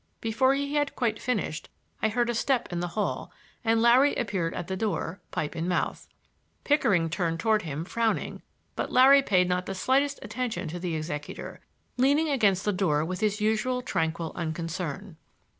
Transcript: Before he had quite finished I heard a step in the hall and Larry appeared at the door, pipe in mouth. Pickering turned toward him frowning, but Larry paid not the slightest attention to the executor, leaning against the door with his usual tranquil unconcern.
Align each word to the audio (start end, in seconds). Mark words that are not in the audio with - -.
Before 0.19 0.55
he 0.55 0.73
had 0.73 0.95
quite 0.95 1.21
finished 1.21 1.69
I 2.01 2.09
heard 2.09 2.27
a 2.27 2.33
step 2.33 2.73
in 2.73 2.79
the 2.79 2.87
hall 2.97 3.31
and 3.63 3.79
Larry 3.83 4.15
appeared 4.15 4.55
at 4.55 4.67
the 4.67 4.75
door, 4.75 5.21
pipe 5.29 5.55
in 5.55 5.67
mouth. 5.67 6.07
Pickering 6.63 7.07
turned 7.07 7.39
toward 7.39 7.61
him 7.61 7.85
frowning, 7.85 8.41
but 8.75 8.91
Larry 8.91 9.21
paid 9.21 9.47
not 9.47 9.67
the 9.67 9.75
slightest 9.75 10.17
attention 10.23 10.67
to 10.69 10.79
the 10.79 10.95
executor, 10.95 11.61
leaning 11.97 12.29
against 12.29 12.65
the 12.65 12.73
door 12.73 13.05
with 13.05 13.19
his 13.19 13.41
usual 13.41 13.83
tranquil 13.83 14.31
unconcern. 14.33 15.17